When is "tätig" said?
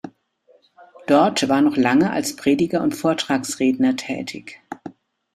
3.97-4.59